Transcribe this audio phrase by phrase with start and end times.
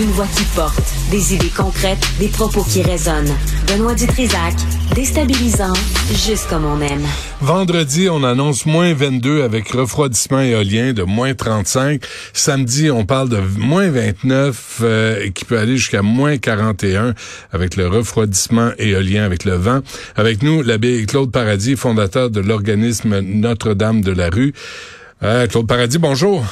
[0.00, 3.34] Une voix qui porte, des idées concrètes, des propos qui résonnent.
[3.68, 4.54] Benoît Dutrisac,
[4.94, 5.74] déstabilisant,
[6.08, 7.04] juste comme on aime.
[7.42, 12.02] Vendredi, on annonce moins 22 avec refroidissement éolien de moins 35.
[12.32, 17.14] Samedi, on parle de moins 29 euh, qui peut aller jusqu'à moins 41
[17.52, 19.80] avec le refroidissement éolien, avec le vent.
[20.16, 24.54] Avec nous, l'abbé Claude Paradis, fondateur de l'organisme Notre-Dame de la Rue.
[25.22, 26.46] Euh, Claude Paradis, bonjour.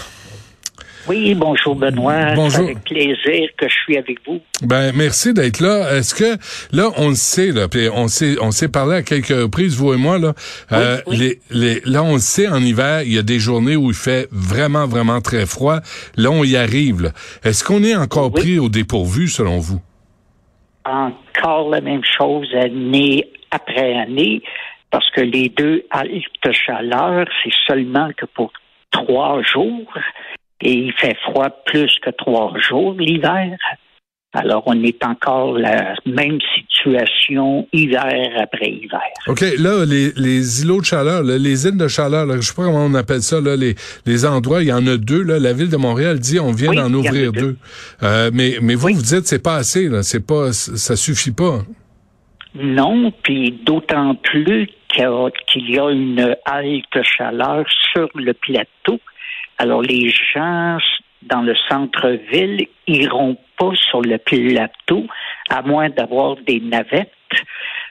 [1.09, 2.35] Oui, bonjour Benoît.
[2.35, 2.67] Bonjour.
[2.67, 4.41] C'est avec plaisir que je suis avec vous.
[4.63, 5.97] Ben merci d'être là.
[5.97, 6.37] Est-ce que
[6.77, 9.95] là on le sait là, puis on s'est on s'est parlé à quelques reprises vous
[9.95, 10.35] et moi là.
[10.73, 11.17] euh, oui.
[11.17, 13.95] Les, les, là on le sait en hiver il y a des journées où il
[13.97, 15.79] fait vraiment vraiment très froid.
[16.17, 17.13] Là on y arrive.
[17.45, 18.41] Est-ce qu'on est encore Oui.
[18.43, 19.81] pris au dépourvu selon vous?
[20.85, 24.43] Encore la même chose année après année,
[24.91, 26.11] parce que les deux haltes
[26.45, 28.53] de chaleur, c'est seulement que pour
[28.91, 29.93] trois jours,
[30.63, 33.57] et il fait froid plus que trois jours l'hiver.
[34.35, 39.01] Alors, on est encore la même situation hiver après hiver.
[39.27, 42.55] OK, là, les, les îlots de chaleur, là, les îles de chaleur, là, je sais
[42.55, 45.23] pas comment on appelle ça, là, les, les endroits, il y en a deux.
[45.23, 47.41] Là, la ville de Montréal dit on vient Oui, d'en ouvrir deux.
[47.41, 47.57] deux.
[48.03, 48.93] Euh, mais mais vous, Oui.
[48.95, 51.61] vous dites c'est pas assez, là, c'est pas ça suffit pas.
[52.55, 58.33] Non, puis d'autant plus qu'il y a- qu'il y a une halte chaleur sur le
[58.35, 59.01] plateau.
[59.59, 60.79] Alors les gens
[61.23, 65.07] dans le centre-ville iront pas sur le plateau
[65.51, 67.13] à moins d'avoir des navettes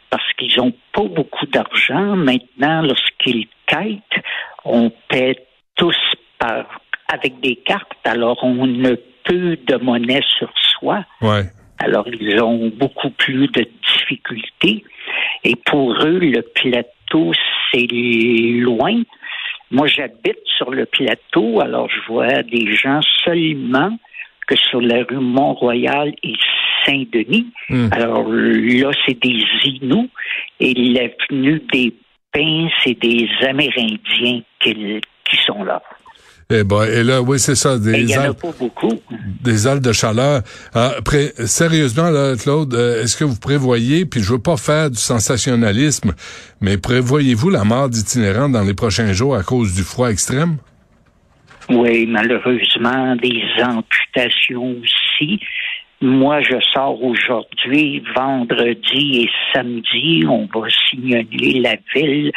[0.10, 2.16] parce qu'ils ont pas beaucoup d'argent.
[2.16, 4.24] Maintenant, lorsqu'ils quittent,
[4.64, 5.36] on paie
[5.76, 5.98] tous
[6.40, 7.92] par avec des cartes.
[8.06, 11.04] Alors on ne peut de monnaie sur soi.
[11.22, 11.44] Ouais.
[11.80, 14.84] Alors, ils ont beaucoup plus de difficultés.
[15.44, 17.32] Et pour eux, le plateau,
[17.72, 19.04] c'est loin.
[19.72, 23.98] Moi, j'habite sur le plateau, alors je vois des gens seulement
[24.48, 26.34] que sur la rue Mont-Royal et
[26.86, 27.48] Saint-Denis.
[27.70, 27.90] Hmm.
[27.92, 30.10] Alors là, c'est des Inuits.
[30.60, 31.94] Et l'avenue des
[32.32, 35.82] Pins, c'est des Amérindiens qui, qui sont là.
[36.50, 38.94] Eh ben, et là, oui, c'est ça, Et il des n'y en a pas beaucoup.
[39.44, 40.44] des ailes de chaleur.
[40.74, 44.90] Ah, Après, sérieusement, là, Claude, euh, est-ce que vous prévoyez, puis je veux pas faire
[44.90, 46.14] du sensationnalisme,
[46.62, 50.56] mais prévoyez-vous la mort d'itinérants dans les prochains jours à cause du froid extrême?
[51.70, 55.42] Oui, malheureusement, des amputations aussi.
[56.00, 60.24] Moi, je sors aujourd'hui, vendredi et samedi.
[60.26, 62.32] On va signaler la ville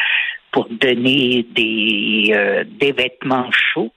[0.50, 3.92] pour donner des, euh, des vêtements chauds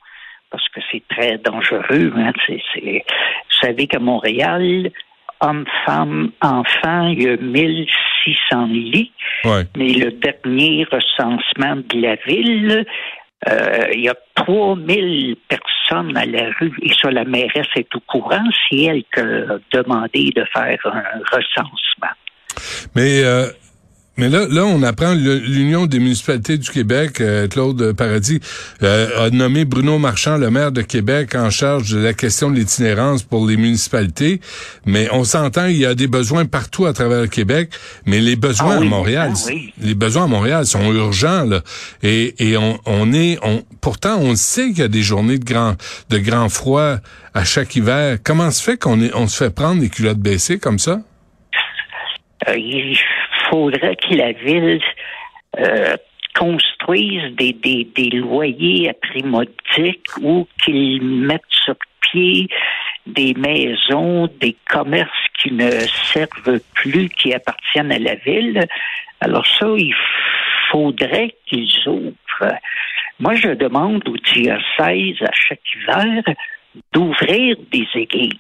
[0.53, 2.13] parce que c'est très dangereux.
[2.15, 2.31] Hein.
[2.47, 4.91] Vous savez qu'à Montréal,
[5.41, 9.11] hommes, femmes, enfants, il y a 1600 lits.
[9.45, 9.63] Ouais.
[9.75, 12.85] Mais le dernier recensement de la ville,
[13.49, 16.77] euh, il y a 3000 personnes à la rue.
[16.83, 18.45] Et ça, la mairesse est au courant.
[18.69, 22.13] C'est elle qui a demandé de faire un recensement.
[22.95, 23.47] Mais euh,
[24.17, 28.39] mais là, là, on apprend l'Union des municipalités du Québec, euh, Claude Paradis,
[28.83, 32.55] euh, a nommé Bruno Marchand, le maire de Québec, en charge de la question de
[32.55, 34.39] l'itinérance pour les municipalités.
[34.85, 37.71] Mais on s'entend, il y a des besoins partout à travers le Québec,
[38.05, 39.73] mais les besoins Ah oui, à Montréal, ah oui.
[39.81, 41.61] les besoins à Montréal sont urgents là.
[42.03, 45.45] Et, et on, on est, on, pourtant, on sait qu'il y a des journées de
[45.45, 45.75] grand,
[46.09, 46.97] de grand froid
[47.33, 48.17] à chaque hiver.
[48.23, 51.01] Comment se fait qu'on est, on se fait prendre les culottes baissées comme ça?
[52.49, 52.55] Euh,
[53.53, 54.81] faudrait que la ville
[55.59, 55.95] euh,
[56.35, 59.23] construise des, loyers à prix
[60.23, 62.47] ou qu'ils mettent sur pied
[63.05, 65.69] des maisons, des commerces qui ne
[66.11, 68.65] servent plus, qui appartiennent à la ville.
[69.21, 69.93] Alors ça, il
[70.71, 72.57] faudrait qu'ils ouvrent.
[73.19, 76.23] Moi, je demande au diocèse à chaque hiver
[76.91, 78.33] d'ouvrir des églises.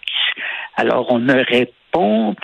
[0.75, 2.35] Alors, on me répond,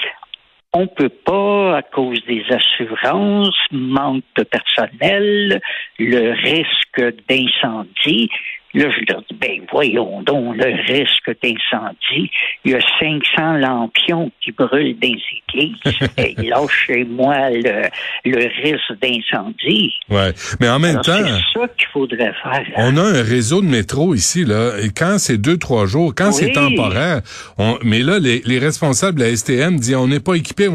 [0.74, 5.62] on peut pas à cause des assurances, manque de personnel,
[5.98, 8.30] le risque d'incendie.
[8.75, 12.30] Là, je leur dis, ben voyons donc, le risque d'incendie.
[12.66, 15.21] Il y a 500 lampions qui brûlent dans les
[15.56, 16.00] églises.
[16.18, 17.89] Et lâchez-moi le,
[18.25, 19.94] le risque d'incendie.
[20.10, 20.33] Ouais.
[20.60, 21.18] Mais en même Alors, temps,
[21.54, 22.63] C'est ça qu'il faudrait faire.
[22.77, 26.31] on a un réseau de métro ici, là, et quand c'est deux, trois jours, quand
[26.31, 27.21] c'est temporaire,
[27.57, 30.69] on, mais là, les, les responsables de la STM disent on n'est pas équipé.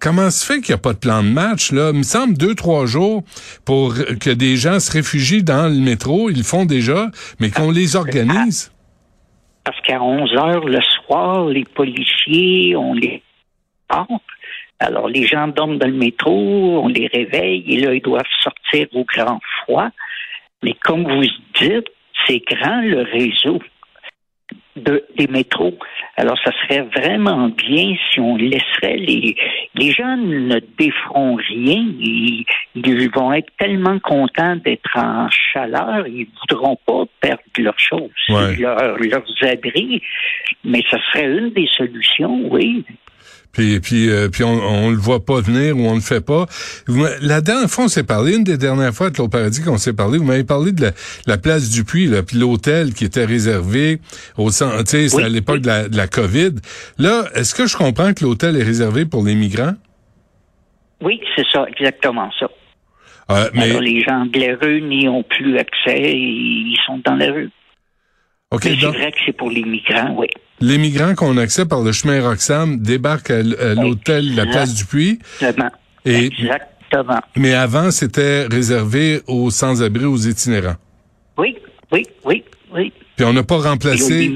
[0.00, 1.90] Comment se fait qu'il n'y a pas de plan de match, là?
[1.92, 3.22] Il me semble deux, trois jours
[3.64, 7.06] pour que des gens se réfugient dans le métro, ils le font déjà,
[7.38, 8.72] mais qu'on les organise.
[9.64, 13.22] Parce qu'à 11 heures le soir, les policiers, on les
[13.88, 14.22] porte.
[14.78, 18.86] Alors, les gens dorment dans le métro, on les réveille et là, ils doivent sortir
[18.92, 19.88] au grand froid.
[20.62, 21.26] Mais comme vous
[21.58, 21.88] dites,
[22.26, 23.60] c'est grand le réseau
[24.76, 25.76] de, des métros.
[26.18, 29.36] Alors, ça serait vraiment bien si on laisserait les,
[29.74, 31.84] les gens ne déferont rien.
[32.00, 38.10] Ils, ils vont être tellement contents d'être en chaleur, ils voudront pas perdre leurs choses,
[38.30, 38.56] Ouais.
[38.56, 40.02] leurs, leurs abris.
[40.64, 42.84] Mais ça serait une des solutions, oui.
[43.56, 46.44] Puis, puis, euh, puis on, on le voit pas venir ou on le fait pas.
[47.22, 49.94] La dernière fois, on s'est parlé, une des dernières fois avec l'autre paradis qu'on s'est
[49.94, 50.90] parlé, vous m'avez parlé de la,
[51.26, 53.98] la place du Puy, là, puis l'hôtel qui était réservé
[54.36, 56.56] au centre, tu sais, c'est Oui, à l'époque de, la, de la COVID.
[56.98, 59.74] Là, est-ce que je comprends que l'hôtel est réservé pour les migrants?
[61.00, 62.50] Oui, c'est ça, exactement ça.
[63.30, 67.14] Euh, mais, Alors, les gens de la rue n'y ont plus accès, ils sont dans
[67.14, 67.50] la rue.
[68.52, 70.28] OK, Mais c'est donc, vrai que c'est pour les migrants, oui.
[70.60, 73.42] les migrants qu'on accède par le chemin Roxham débarquent à,
[73.74, 75.70] l'hôtel La Place du Puy, Exactement.
[76.04, 77.20] Et- Exactement.
[77.36, 80.76] mais avant, c'était réservé aux sans-abri, aux itinérants.
[81.36, 81.56] Oui,
[81.90, 82.92] oui, oui, oui.
[83.16, 84.30] Puis on n'a pas remplacé...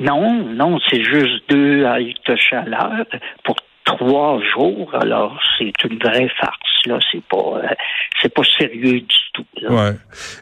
[0.00, 3.06] Non, non, c'est juste deux haltes chaleur
[3.44, 4.94] pour trois jours.
[4.94, 6.98] Alors, c'est une vraie farce, là.
[7.12, 7.68] C'est pas, euh,
[8.22, 9.70] c'est pas sérieux du tout, là.
[9.70, 9.92] Ouais.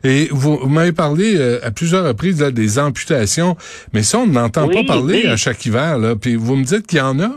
[0.05, 3.56] Et vous, vous m'avez parlé euh, à plusieurs reprises là, des amputations,
[3.93, 5.31] mais ça, on n'entend Oui, pas parler oui.
[5.31, 5.99] à chaque hiver.
[5.99, 6.14] Là.
[6.17, 7.31] Puis vous me dites qu'il y en a?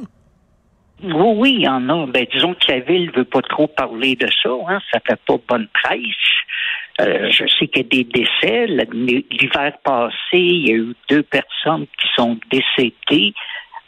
[1.04, 2.08] Oui, oui, il y en a.
[2.08, 4.50] Ben, disons que la ville veut pas trop parler de ça.
[4.68, 4.80] Hein.
[4.92, 6.02] Ça fait pas bonne presse.
[7.00, 8.66] Euh, je sais qu'il y a des décès.
[8.66, 13.34] L'hiver passé, il y a eu deux personnes qui sont décédées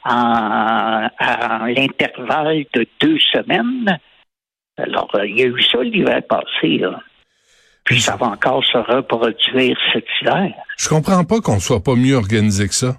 [0.06, 3.98] en, à l'intervalle de deux semaines.
[4.84, 6.78] Alors, euh, il y a eu ça l'hiver passé.
[6.80, 7.00] Là.
[7.84, 10.52] Puis ça va encore se reproduire cet hiver.
[10.78, 12.96] Je comprends pas qu'on soit pas mieux organisé que ça.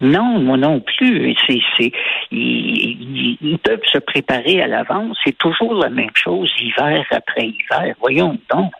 [0.00, 1.34] Non, moi non plus.
[1.46, 1.92] C'est, c'est,
[2.30, 5.16] ils, ils- ils peuvent se préparer à l'avance.
[5.24, 7.94] C'est toujours la même chose, hiver après hiver.
[8.00, 8.72] Voyons donc.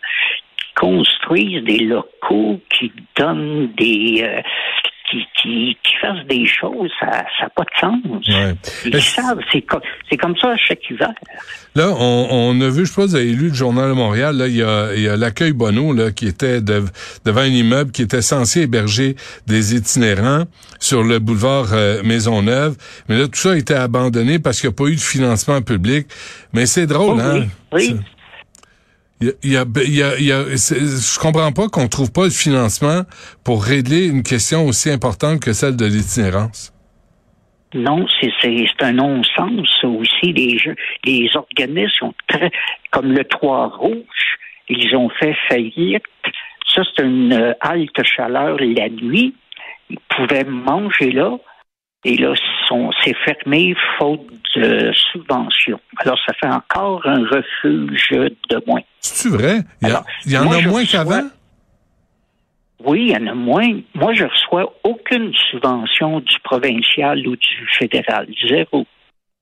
[0.57, 4.21] Qui construisent des locaux, qui donnent des.
[4.23, 4.43] euh,
[5.15, 8.29] qui, qui, qui fassent des choses, ça n'a pas de sens.
[8.29, 8.55] Ouais.
[8.87, 9.81] Ils savent, c'est, co-
[10.11, 11.13] c'est comme ça à chaque hiver.
[11.77, 14.37] Là, on, on a vu, je sais pas, vous avez lu le Journal de Montréal,
[14.37, 16.85] là, il y a, il y a l'accueil Bonneau, là, qui était de-
[17.25, 19.17] devant un immeuble qui était censé héberger
[19.47, 20.45] des itinérants
[20.81, 22.77] sur le boulevard euh, Maisonneuve.
[23.09, 25.63] Mais là, tout ça a été abandonné parce qu'il n'y a pas eu de financement
[25.63, 26.07] public.
[26.53, 27.47] Mais c'est drôle, Oh, hein?
[27.73, 27.97] oui, oui.
[29.43, 33.03] Il y je comprends pas qu'on trouve pas de financement
[33.45, 36.73] pour régler une question aussi importante que celle de l'itinérance.
[37.75, 40.33] Non, c'est un non-sens aussi.
[41.05, 42.13] Les organismes
[42.91, 44.39] comme le Trois Rouge,
[44.69, 46.05] ils ont fait faillite.
[46.73, 49.35] Ça, c'est une euh, halte chaleur la nuit.
[49.91, 51.37] Ils pouvaient manger là.
[52.05, 52.35] Et là,
[53.03, 54.21] c'est fermé faute
[54.57, 55.81] de subvention.
[55.99, 58.83] Alors, ça fait encore un refuge de moins.
[59.01, 59.61] C'est-tu vrai?
[59.83, 61.29] Il y, a- Alors, il y en moi, a moins reçois- qu'avant?
[62.85, 63.81] Oui, il y en a moins.
[63.95, 68.29] Moi, je reçois aucune subvention du provincial ou du fédéral.
[68.49, 68.87] Zéro.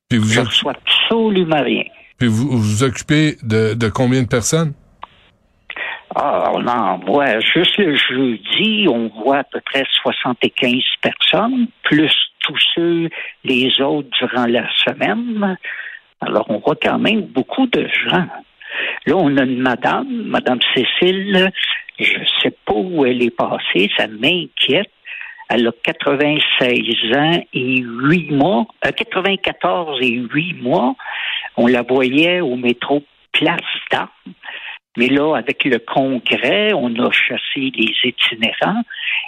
[0.09, 1.85] Puis vous, Je oc- reçois absolument rien.
[2.19, 4.75] puis vous vous vous occupez de, de combien de personnes?
[6.15, 12.13] Ah, on en voit juste le jeudi, on voit à peu près 75 personnes, plus
[12.43, 13.09] tous ceux,
[13.45, 15.57] les autres durant la semaine.
[16.21, 18.27] Alors, on voit quand même beaucoup de gens.
[19.07, 21.51] Là, on a une madame, Madame Cécile,
[21.99, 24.91] je sais pas où elle est passée, ça m'inquiète.
[25.49, 30.95] Elle a 96 ans et 8 mois, euh, 94 et 8 mois.
[31.57, 34.09] On la voyait au métro Place d'Armes.
[34.97, 38.83] Mais là, avec le congrès, on a chassé les itinérants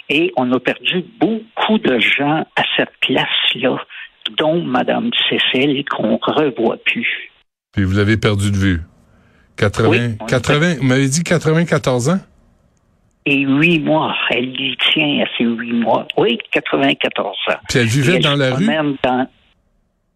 [0.09, 3.77] et on a perdu beaucoup de gens à cette place-là,
[4.37, 7.31] dont Mme Cécile, qu'on revoit plus.
[7.73, 8.81] Puis vous l'avez perdu de vue.
[9.57, 12.19] 80, Oui, on a 80, vous m'avez dit 94 ans?
[13.27, 16.07] Et huit mois, elle y tient à ces huit mois.
[16.17, 17.53] Oui, 94 ans.
[17.69, 18.65] Puis elle vivait elle dans la rue?
[19.03, 19.27] dans-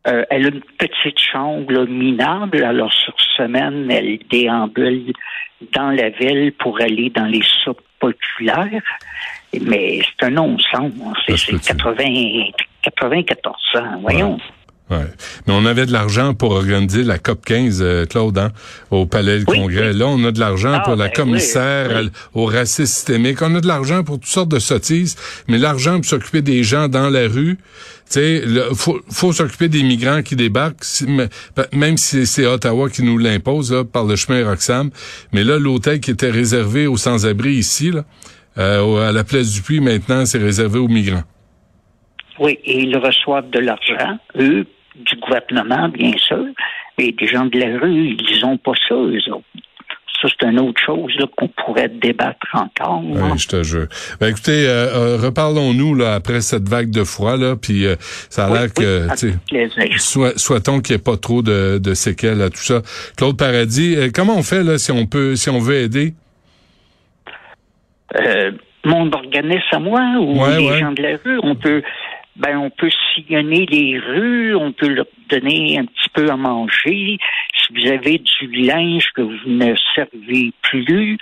[0.07, 5.13] Euh, elle a une petite chambre là, minable, alors sur semaine, elle déambule
[5.73, 8.81] dans la ville pour aller dans les soupes populaires.
[9.61, 10.91] Mais c'est un non-sens.
[11.25, 11.73] C'est Ça se peut-tu?
[11.73, 12.51] 80,
[12.83, 14.39] 94 ans, voyons.
[14.89, 15.05] Ouais.
[15.45, 18.51] Mais on avait de l'argent pour organiser la COP 15, euh, Claude, hein,
[18.89, 19.91] au Palais du Oui, Congrès.
[19.91, 19.97] oui.
[19.99, 23.41] Là, on a de l'argent Ah, pour la ben commissaire oui, au racisme systémique.
[23.43, 25.15] On a de l'argent pour toutes sortes de sottises.
[25.47, 27.59] Mais l'argent pour s'occuper des gens dans la rue,
[28.11, 28.41] tu
[28.73, 31.05] faut, faut s'occuper des migrants qui débarquent, si-
[31.71, 34.89] même si c'est Ottawa qui nous l'impose là, par le chemin Roxham.
[35.33, 38.05] Mais là, l'hôtel qui était réservé aux sans-abri ici, là,
[38.57, 41.23] euh, à la place du Puy, maintenant, c'est réservé aux migrants.
[42.39, 44.65] Oui, et ils reçoivent de l'argent, eux,
[44.99, 46.45] du gouvernement, bien sûr,
[46.97, 49.43] mais des gens de la rue, ils ont pas ça, eux autres.
[50.21, 53.01] Ça, c'est une autre chose qu'on pourrait débattre encore.
[53.15, 53.29] hein.
[53.31, 53.87] Oui, je te jure.
[54.19, 57.95] Ben, écoutez, euh, euh, reparlons-nous là après cette vague de froid là, puis euh,
[58.29, 58.69] ça a Oui, l'air
[59.77, 62.81] oui, que, soit, soit-on qu'il n'y ait pas trop de, de séquelles à tout ça.
[63.15, 66.13] Claude Paradis, comment on fait là si on peut, si on veut aider?
[68.85, 70.79] Mon organisme à moi ou Ouais, les ouais.
[70.79, 71.81] gens de la rue, on peut
[72.39, 77.17] ben on peut sillonner les rues, on peut leur donner un petit peu à manger.
[77.53, 81.17] Si vous avez du linge que vous ne servez plus,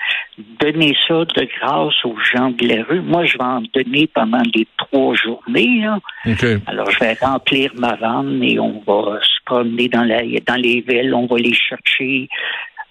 [0.59, 3.01] donnez ça de grâce aux gens de la rue.
[3.01, 5.81] Moi, je vais en donner pendant les trois journées.
[5.81, 5.99] là.
[6.25, 6.45] Ok.
[6.67, 10.81] Alors, je vais remplir ma vanne et on va se promener dans, la, dans les
[10.87, 11.13] villes.
[11.13, 12.29] On va les chercher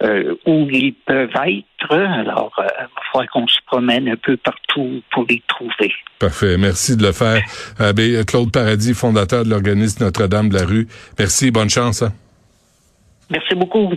[0.03, 1.93] euh, où ils peuvent être.
[1.93, 5.93] Alors, euh, il falloir qu'on se promène un peu partout pour les trouver.
[6.19, 6.57] Parfait.
[6.59, 7.43] Merci de le faire.
[7.81, 10.87] Euh, ben, Claude Paradis, fondateur de l'organisme Notre-Dame de la rue.
[11.19, 11.51] Merci.
[11.51, 12.03] Bonne chance.
[12.03, 12.13] hein.
[13.31, 13.91] Merci beaucoup.